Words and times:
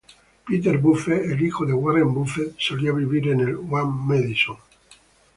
Peter 0.47 0.79
Buffett, 0.79 1.25
el 1.31 1.43
hijo 1.45 1.63
de 1.63 1.73
Warren 1.73 2.11
Buffett, 2.11 2.55
solía 2.57 2.91
vivir 2.91 3.27
en 3.27 3.41
el 3.41 3.55
One 3.55 3.87
Madison. 4.03 4.57